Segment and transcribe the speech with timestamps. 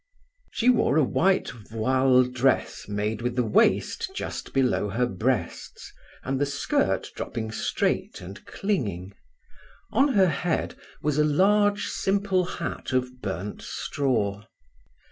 [0.51, 5.93] She wore a white voile dress made with the waist just below her breasts,
[6.23, 9.13] and the skirt dropping straight and clinging.
[9.91, 14.45] On her head was a large, simple hat of burnt straw.